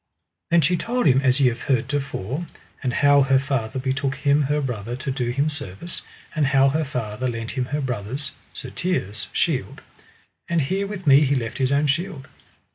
Then 0.49 0.61
she 0.61 0.77
told 0.77 1.05
him 1.05 1.21
as 1.21 1.39
ye 1.39 1.49
have 1.49 1.61
heard 1.69 1.87
to 1.89 2.01
fore, 2.01 2.47
and 2.81 2.91
how 2.91 3.21
her 3.21 3.37
father 3.37 3.77
betook 3.77 4.15
him 4.15 4.41
her 4.41 4.59
brother 4.59 4.95
to 4.95 5.11
do 5.11 5.29
him 5.29 5.47
service, 5.47 6.01
and 6.35 6.47
how 6.47 6.69
her 6.69 6.83
father 6.83 7.27
lent 7.29 7.51
him 7.51 7.65
her 7.65 7.81
brother's, 7.81 8.31
Sir 8.51 8.71
Tirre's, 8.71 9.27
shield: 9.31 9.81
And 10.49 10.61
here 10.63 10.87
with 10.87 11.05
me 11.05 11.23
he 11.23 11.35
left 11.35 11.59
his 11.59 11.71
own 11.71 11.85
shield. 11.85 12.27